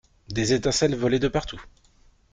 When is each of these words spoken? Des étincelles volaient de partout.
Des 0.29 0.51
étincelles 0.53 0.95
volaient 0.95 1.19
de 1.19 1.27
partout. 1.27 1.63